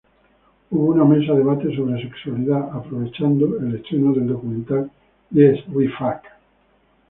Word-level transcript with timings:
Hubo 0.71 0.93
una 0.93 1.05
mesa 1.05 1.33
debate 1.33 1.75
sobre 1.75 2.01
sexualidad 2.01 2.71
aprovechando 2.75 3.59
el 3.59 3.75
estreno 3.75 4.13
del 4.13 4.29
documental 4.29 4.89
"Yes, 5.29 5.59
we 5.67 5.89
fuck! 5.89 6.23